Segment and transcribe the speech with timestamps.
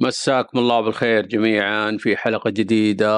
[0.00, 3.10] مساكم الله بالخير جميعا في حلقة جديدة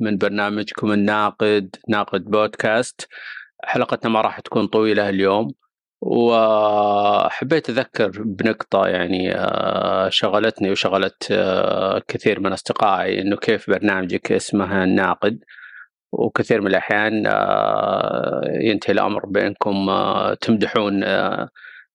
[0.00, 3.08] من برنامجكم الناقد ناقد بودكاست.
[3.64, 5.48] حلقتنا ما راح تكون طويلة اليوم
[6.00, 14.84] وحبيت أذكر بنقطة يعني آه، شغلتني وشغلت آه، كثير من أصدقائي إنه كيف برنامجك اسمه
[14.84, 15.38] الناقد
[16.12, 19.86] وكثير من الأحيان آه، ينتهي الأمر بأنكم
[20.40, 21.04] تمدحون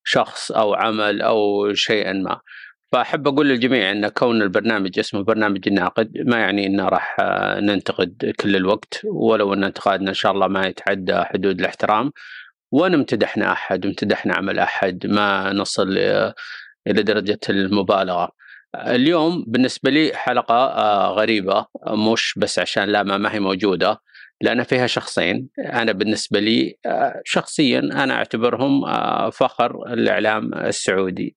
[0.03, 2.39] شخص أو عمل أو شيئا ما.
[2.93, 8.33] فأحب أقول للجميع إن كون البرنامج اسمه برنامج الناقد ما يعني انه راح آه، ننتقد
[8.39, 12.11] كل الوقت ولو أن انتقادنا إن شاء الله ما يتعدى حدود الاحترام
[12.71, 16.33] وان امتدحنا أحد وامتدحنا عمل أحد ما نصل آه،
[16.87, 18.29] إلى درجة المبالغة.
[18.75, 24.01] اليوم بالنسبة لي حلقة آه، غريبة مش بس عشان لا ما هي موجودة
[24.41, 26.75] لأن فيها شخصين أنا بالنسبة لي
[27.25, 28.81] شخصيا أنا أعتبرهم
[29.31, 31.35] فخر الإعلام السعودي.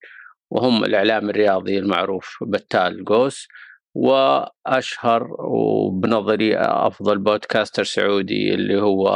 [0.50, 3.48] وهم الإعلام الرياضي المعروف بتال قوس
[3.94, 9.08] وأشهر وبنظري أفضل بودكاستر سعودي اللي هو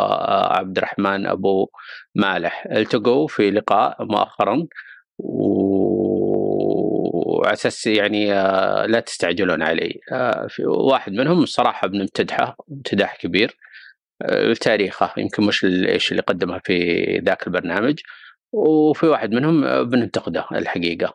[0.50, 1.68] عبد الرحمن أبو
[2.14, 2.66] مالح.
[2.66, 4.66] التقوا في لقاء مؤخرا
[7.38, 8.26] وعلى أساس يعني
[8.86, 10.00] لا تستعجلون علي.
[10.48, 13.56] في واحد منهم الصراحه بنمتدحه امتداح كبير
[14.60, 18.00] تاريخه يمكن مش إيش اللي قدمه في ذاك البرنامج.
[18.52, 21.14] وفي واحد منهم بننتقده الحقيقة.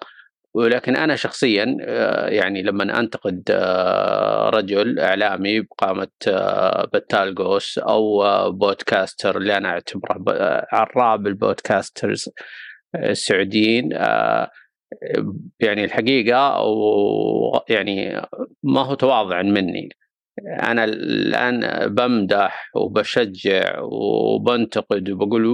[0.56, 8.24] ولكن أنا شخصيا آه، يعني لما أنتقد آه، رجل إعلامي بقامة آه، بتال قوس أو
[8.52, 10.24] بودكاستر اللي أنا أعتبره
[10.72, 12.30] عراب البودكاسترز
[12.96, 13.90] السعوديين
[15.60, 16.64] يعني الحقيقة
[17.70, 18.22] يعني
[18.64, 19.90] ما هو تواضع مني.
[20.64, 25.46] أنا الآن بمدح وبشجع وبنتقد وبقول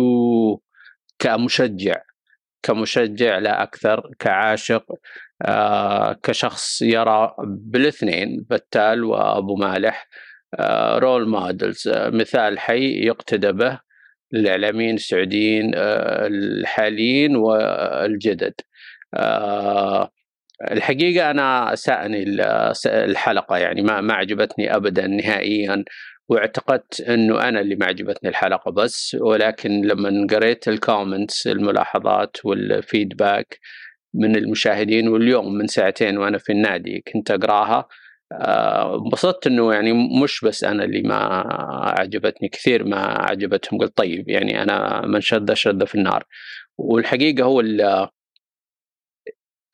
[1.22, 2.02] كمشجع
[2.64, 4.86] كمشجع لا أكثر كعاشق
[5.42, 10.08] آه كشخص يرى بالاثنين بتال وأبو مالح
[10.60, 13.80] آه role models آه مثال حي يقتدى به
[14.34, 18.54] للاعلاميين السعوديين آه الحاليين والجدد.
[19.16, 20.12] آه
[20.72, 22.24] الحقيقة أنا ساءني
[22.86, 25.84] الحلقة يعني ما ما عجبتني ابدا نهائيا.
[26.32, 33.60] واعتقدت أنه أنا اللي ما عجبتني الحلقة بس ولكن لما قريت الكومنتس الملاحظات والفيدباك
[34.14, 37.88] من المشاهدين واليوم من ساعتين وأنا في النادي كنت أقراها
[38.32, 39.94] آه، انبسطت إنه يعني
[40.24, 41.16] مش بس أنا اللي ما
[42.00, 43.80] عجبتني كثير ما عجبتهم.
[43.80, 46.24] قلت طيب يعني أنا من شد شد في النار.
[46.78, 47.62] والحقيقة هو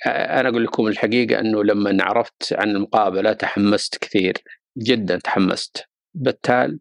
[0.07, 4.34] أنا أقول لكم الحقيقة إنه لما عرفت عن المقابلة تحمست كثير
[4.78, 5.88] جدا تحمست.
[6.18, 6.80] بتال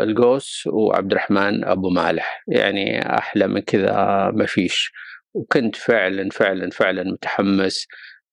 [0.00, 2.44] القوس وعبد الرحمن أبو مالح.
[2.48, 3.92] يعني أحلى من كذا
[4.34, 4.92] ما فيش.
[5.34, 7.86] وكنت فعلا فعلا فعلا متحمس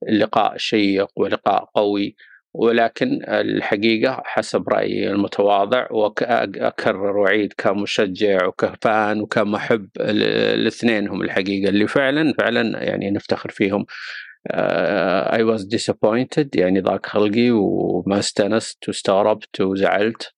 [0.09, 2.15] اللقاء شيق ولقاء قوي.
[2.55, 12.33] ولكن الحقيقة حسب رأيي المتواضع وأكرر وأعيد كمشجع وكفان وكمحب الاثنين هم الحقيقة اللي فعلا
[12.39, 13.85] فعلا يعني نفتخر فيهم.
[14.51, 20.33] I was disappointed يعني ضاق خلقي وما استأنست واستغربت وزعلت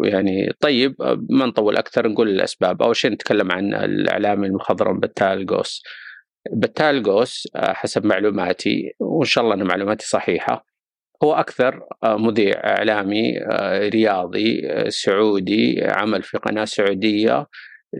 [0.00, 0.94] ويعني طيب
[1.30, 2.82] ما نطول أكثر نقول الأسباب.
[2.82, 5.82] أول شيء نتكلم عن الاعلامي المخضرم بتال قوس
[6.52, 10.66] بتال قوس آه، حسب معلوماتي وإن شاء الله إن معلوماتي صحيحة
[11.22, 17.46] هو أكثر آه، مذيع إعلامي آه، رياضي سعودي عمل في قناة سعودية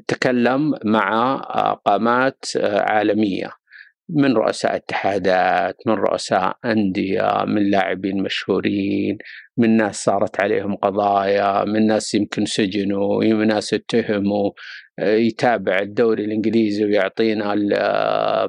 [0.07, 1.37] تكلم مع
[1.85, 3.51] قامات عالمية.
[4.15, 9.19] من رؤساء اتحادات من رؤساء أندية من لاعبين مشهورين
[9.57, 14.51] من ناس صارت عليهم قضايا من ناس يمكن سجنوا من ناس اتهموا
[14.99, 17.55] يتابع الدوري الإنجليزي ويعطينا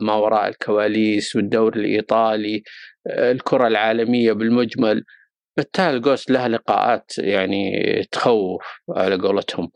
[0.01, 2.63] ما وراء الكواليس والدوري الإيطالي
[3.07, 5.03] الكرة العالمية بالمجمل.
[5.57, 7.71] بالتالي جوست لها لقاءات يعني
[8.11, 9.71] تخوف على قولتهم.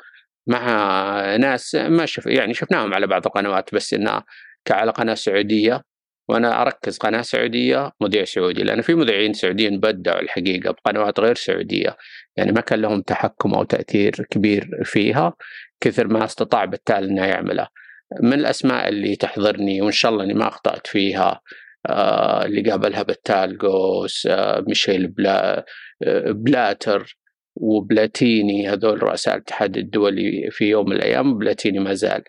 [0.48, 4.24] مع ناس ما شف يعني شفناهم على بعض القنوات بس انها
[4.66, 5.82] كعلى قناة سعودية
[6.30, 11.98] وأنا أركز قناة سعودية مذيع سعودي لأن في مذيعين سعوديين بدعوا الحقيقة بقنوات غير سعودية
[12.38, 15.34] يعني ما كان لهم تحكم أو تأثير كبير فيها
[15.82, 17.68] كثر ما استطاع بالتالي إنه يعمله.
[18.22, 21.42] من الأسماء اللي تحضرني وإن شاء الله إني ما أخطأت فيها
[21.90, 25.66] آه اللي قابلها بتال قوس آه ميشيل بلا
[26.04, 27.18] آه بلاتر
[27.56, 32.24] وبلاتيني هذول رؤساء الاتحاد الدولي في يوم من الأيام بلاتيني ما زال.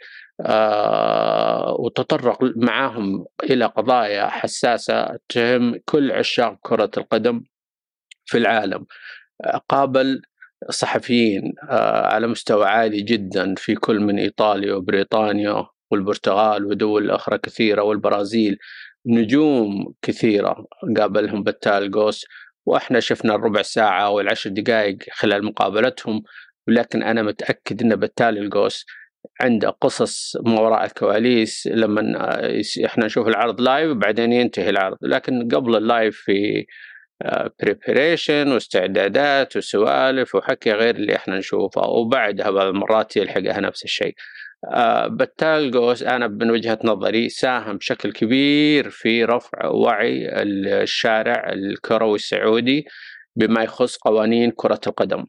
[1.78, 7.44] وتطرق معهم إلى قضايا حساسة تهم كل عشاق كرة القدم
[8.24, 8.86] في العالم.
[9.68, 10.22] قابل
[10.70, 17.82] صحفيين آه على مستوى عالي جدا في كل من إيطاليا وبريطانيا والبرتغال ودول أخرى كثيرة
[17.82, 18.58] والبرازيل.
[19.06, 20.66] نجوم كثيرة
[20.96, 22.26] قابلهم بتال قوس
[22.66, 26.22] وإحنا شفنا الربع ساعة والعشر دقائق خلال مقابلتهم
[26.68, 28.86] ولكن أنا متأكد إن بتال القوس
[29.40, 32.02] عنده قصص ما وراء الكواليس لما
[32.84, 36.66] إحنا نشوف العرض live وبعدين ينتهي العرض لكن قبل ال live في
[37.62, 44.14] preparation واستعدادات وسوالف وحكي غير اللي إحنا نشوفه وبعدها بعض المرات يلحقها نفس الشيء
[45.10, 50.28] بتال جوس أنا من وجهة نظري ساهم بشكل كبير في رفع وعي
[50.82, 52.84] الشارع الكروي السعودي
[53.36, 55.24] بما يخص قوانين كرة القدم.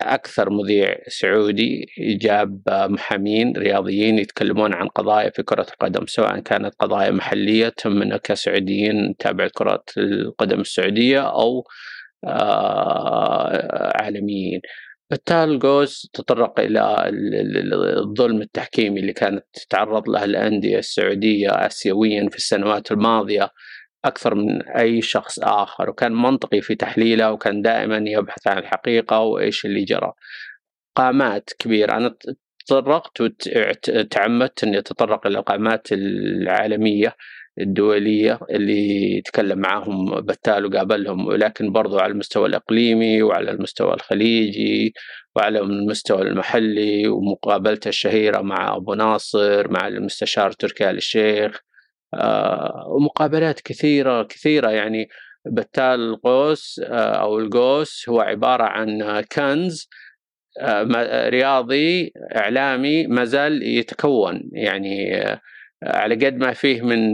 [0.00, 7.10] أكثر مذيع سعودي جاب محامين رياضيين يتكلمون عن قضايا في كرة القدم سواء كانت قضايا
[7.10, 11.64] محلية تهمنا كسعوديين نتابع كرة القدم السعودية أو
[14.00, 14.60] عالميين.
[15.10, 17.10] بالتالي جوز تطرق إلى
[17.98, 23.50] الظلم التحكيمي اللي كانت تتعرض له الأندية السعودية اسيويا في السنوات الماضية
[24.04, 29.64] أكثر من أي شخص آخر وكان منطقي في تحليله وكان دائما يبحث عن الحقيقة وإيش
[29.66, 30.12] اللي جرى.
[30.96, 32.14] قامات كبيرة أنا
[32.66, 37.16] تطرقت وتعمدت إني أتطرق إلى القامات العالمية
[37.60, 44.92] الدولية اللي تكلم معاهم بتال وقابلهم ولكن برضو على المستوى الإقليمي وعلى المستوى الخليجي
[45.36, 51.60] وعلى المستوى المحلي ومقابلته الشهيرة مع أبو ناصر مع المستشار تركي آل الشيخ
[52.86, 55.08] ومقابلات كثيرة كثيرة يعني
[55.46, 59.88] بتال القوس آه، أو القوس هو عبارة عن كنز
[60.60, 65.16] آه، رياضي إعلامي ما زال يتكون يعني
[65.82, 67.12] على قد ما فيه من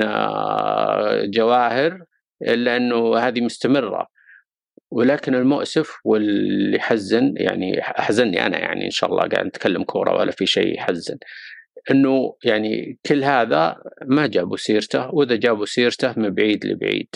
[1.30, 2.04] جواهر
[2.42, 4.06] إلا أنه هذه مستمرة.
[4.90, 10.30] ولكن المؤسف واللي يحزن يعني احزنني أنا يعني إن شاء الله قاعد نتكلم كورة ولا
[10.30, 11.18] في شيء يحزن.
[11.90, 17.08] إنه يعني كل هذا ما جابوا سيرته وإذا جابوا سيرته من بعيد لبعيد.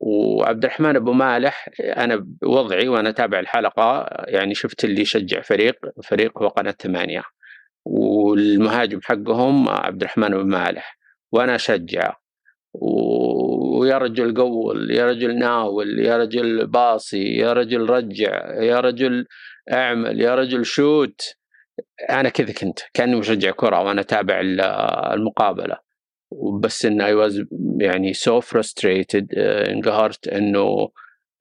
[0.00, 6.42] وعبد الرحمن أبو مالح أنا بوضعي وأنا اتابع الحلقة يعني شفت اللي يشجع فريق فريق
[6.42, 7.22] هو قناة ثمانية.
[7.86, 10.98] والمهاجم حقهم عبد الرحمن بن مالح
[11.32, 12.16] وأنا اشجعه
[13.80, 19.26] ويا رجل قول يا رجل ناول يا رجل باصي يا رجل رجع يا رجل
[19.72, 21.20] أعمل يا رجل shoot.
[22.10, 24.40] أنا كذا كنت كأني مشجع كرة وأنا أتابع
[25.14, 25.78] المقابلة.
[26.60, 27.44] بس and I was
[27.80, 30.88] يعني so frustrated انقهرت إنه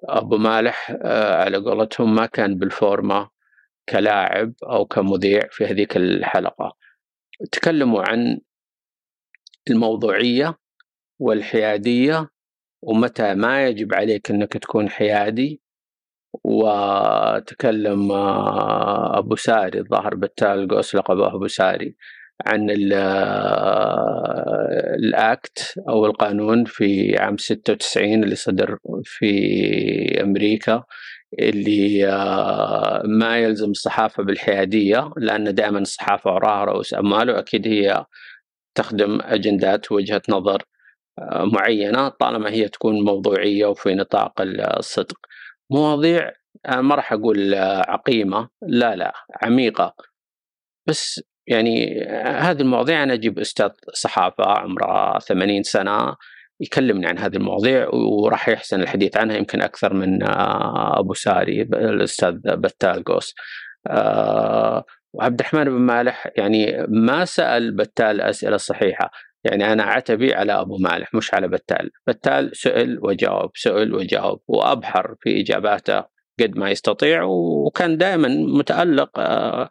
[0.03, 3.29] أبو مالح آه، على قولتهم ما كان بالفورمة
[3.89, 6.77] كلاعب أو كمذيع في هذيك الحلقة.
[7.51, 8.39] تكلموا عن
[9.69, 10.57] الموضوعية
[11.19, 12.29] والحيادية
[12.81, 15.61] ومتى ما يجب عليك إنك تكون حيادي
[16.43, 21.95] وتكلم آه، أبو ساري الظاهر بالتال قوس لقبه أبو ساري
[22.45, 30.83] عن آه، الأكت أو القانون في عام 96 اللي صدر في أمريكا
[31.39, 38.05] اللي آه، ما يلزم الصحافة بالحيادية لأن دائما الصحافة وراها رؤوس أموال وأكيد هي
[38.75, 40.63] تخدم أجندات وجهة نظر
[41.53, 45.17] معينة طالما هي تكون موضوعية وفي نطاق الصدق.
[45.71, 46.31] مواضيع
[46.69, 47.55] ما راح أقول
[47.87, 49.95] عقيمة لا لا عميقة.
[50.87, 56.15] بس يعني هذه المواضيع أنا أجيب أستاذ صحافة عمره 80 سنة
[56.59, 60.23] يكلمني عن هذه المواضيع وراح يحسن الحديث عنها يمكن أكثر من
[60.97, 63.35] أبو ساري الأستاذ بتال قوس
[65.13, 69.11] وعبد الرحمن بن مالح يعني ما سأل بتال الاسئله الصحيحه
[69.45, 71.91] يعني أنا عتبي على أبو مالح مش على بتال.
[72.07, 76.03] بتال سئل وجاوب سئل وجاوب وأبحر في إجاباته
[76.39, 79.69] قد ما يستطيع وكان دائما متألق آه،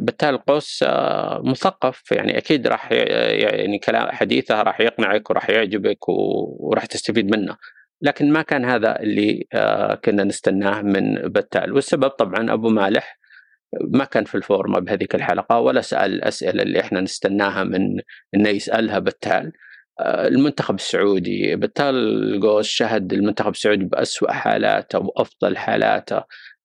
[0.00, 2.12] بتال قوس آه، مثقف.
[2.12, 7.56] يعني أكيد راح يعني كلام حديثه راح يقنعك وراح يعجبك وراح تستفيد منه.
[8.02, 11.72] لكن ما كان هذا اللي آه، كنا نستناه من بتال.
[11.72, 13.18] والسبب طبعا أبو مالح
[13.80, 18.00] ما كان في الفورمه بهذيك الحلقة ولا سأل الاسئله اللي إحنا نستناها من
[18.34, 19.52] إنه يسألها بتال
[20.00, 26.22] آه، المنتخب السعودي بتال جوز شهد المنتخب السعودي بأسوأ حالاته وأفضل حالاته.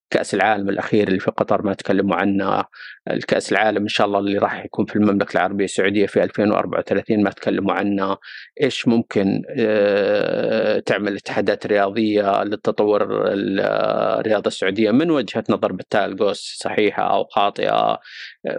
[0.10, 2.64] كأس العالم الأخير اللي في قطر ما تكلموا عنه.
[3.12, 7.30] الكأس العالم إن شاء الله اللي راح يكون في المملكة العربية السعودية في 2034 ما
[7.30, 8.18] تكلموا عنه.
[8.62, 17.04] إيش ممكن آه، تعمل اتحادات رياضية للتطور الرياضه السعودية؟ من وجهة نظر بتال جوس صحيحة
[17.04, 18.00] أو خاطئة؟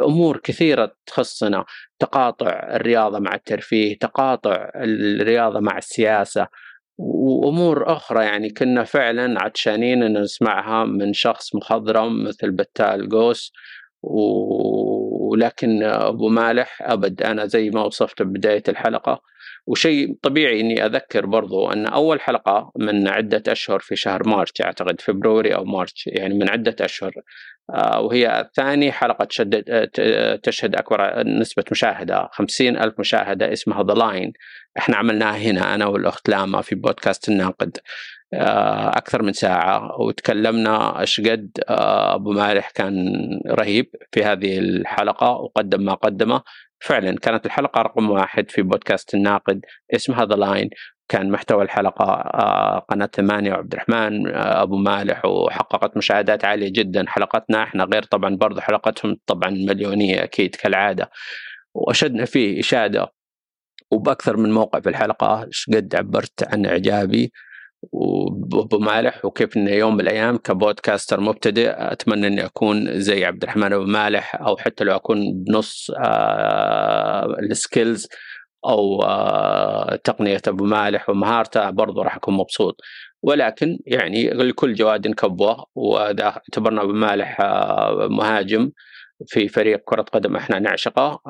[0.00, 1.64] أمور كثيرة تخصنا.
[1.98, 6.48] تقاطع الرياضة مع الترفيه تقاطع الرياضة مع السياسة.
[6.98, 13.52] وأمور أخرى يعني كنا فعلا عطشانين ان نسمعها من شخص مخضرم مثل بتال قوس
[14.02, 19.20] ولكن أبو مالح أبد أنا زي ما وصفت ببدايه الحلقة
[19.68, 25.00] وشيء طبيعي إني أذكر برضو أن أول حلقة من عدة أشهر في شهر مارس اعتقد
[25.00, 27.12] فبروري أو مارس يعني من عدة أشهر
[27.74, 29.88] آه، وهي ثاني حلقة تشدد
[30.42, 34.32] تشهد أكبر نسبة مشاهدة خمسين ألف مشاهدة اسمها The Line
[34.78, 37.78] إحنا عملناها هنا أنا والأخت لاما في بودكاست الناقد
[38.34, 40.00] آه، أكثر من ساعة.
[40.00, 46.42] وتكلمنا إيش قد آه، أبو مالح كان رهيب في هذه الحلقة وقدم ما قدمه.
[46.80, 49.60] فعلا كانت الحلقة رقم واحد في بودكاست الناقد
[49.94, 50.70] اسمها The Line
[51.08, 57.62] كان محتوى الحلقة آه، قناة ثمانيه وعبد الرحمن أبو مالح وحققت مشاهدات عالية جدا حلقتنا.
[57.62, 61.10] إحنا غير طبعا برضه حلقتهم طبعا مليونية أكيد كالعادة.
[61.74, 63.12] وأشدنا فيه إشادة
[63.90, 67.32] وبأكثر من موقع في الحلقة إيش قد عبرت عن إعجابي؟
[67.82, 73.72] وابو مالح وكيف إنه يوم من الأيام كبودكاستر مبتدئ أتمنى إني أكون زي عبد الرحمن
[73.72, 78.08] أبو مالح أو حتى لو أكون بنص آه السكيلز
[78.66, 82.80] أو آه تقنية أبو مالح ومهارته برضو راح أكون مبسوط.
[83.22, 88.70] ولكن يعني لكل جواد كبوة وإذا اعتبرنا أبو مالح آه مهاجم
[89.26, 91.20] في فريق كرة قدم إحنا نعشقه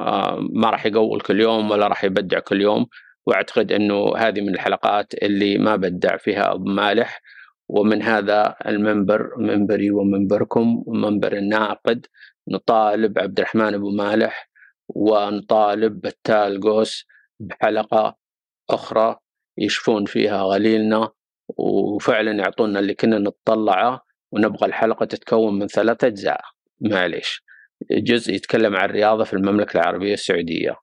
[0.54, 2.86] ما راح يقول كل يوم ولا راح يبدع كل يوم.
[3.28, 7.22] وأعتقد أنه هذه من الحلقات اللي ما بدع فيها أبو مالح.
[7.68, 12.06] ومن هذا المنبر منبري ومنبركم ومنبر الناقد
[12.48, 14.50] نطالب عبد الرحمن أبو مالح
[14.88, 17.06] ونطالب بتال قوس
[17.40, 18.16] بحلقة
[18.70, 19.16] أخرى
[19.58, 21.08] يشفون فيها غليلنا.
[21.48, 26.40] وفعلا يعطونا اللي كنا نتطلعه ونبغى الحلقة تتكون من ثلاثة أجزاء.
[26.80, 27.44] معليش.
[27.90, 30.76] جزء يتكلم عن الرياضة في المملكة العربية السعودية.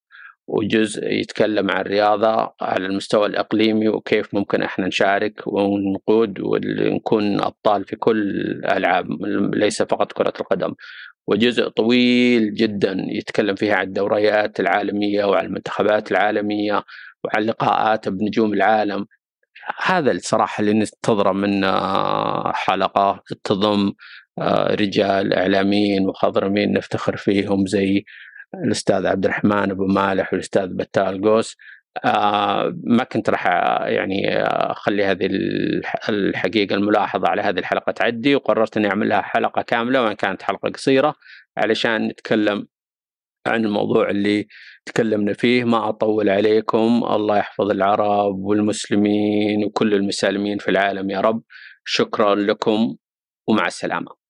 [0.47, 7.95] وجزء يتكلم عن الرياضة على المستوى الإقليمي وكيف ممكن إحنا نشارك ونقود ونكون أبطال في
[7.95, 9.07] كل الألعاب
[9.55, 10.73] ليس فقط كرة القدم.
[11.27, 16.83] وجزء طويل جدا يتكلم فيها عن الدوريات العالمية وعن المنتخبات العالمية
[17.23, 19.05] وعن لقاءات بنجوم العالم.
[19.83, 23.93] هذا الصراحة اللي ننتظره من آه، حلقة تضم
[24.39, 28.05] آه، رجال إعلاميين وخضرمين نفتخر فيهم زي
[28.63, 31.57] الأستاذ عبد الرحمن أبو مالح والأستاذ بتال قوس.
[32.05, 33.47] آه ما كنت راح
[33.85, 35.29] يعني أخلي هذه
[36.09, 40.69] الحقيقة الملاحظة على هذه الحلقة تعدي وقررت إني أعمل لها حلقة كاملة وإن كانت حلقة
[40.69, 41.15] قصيرة
[41.57, 42.67] علشان نتكلم
[43.47, 44.47] عن الموضوع اللي
[44.85, 45.63] تكلمنا فيه.
[45.63, 47.03] ما أطول عليكم.
[47.09, 51.43] الله يحفظ العرب والمسلمين وكل المسالمين في العالم يا رب.
[51.85, 52.95] شكرا لكم
[53.47, 54.24] ومع السلامة.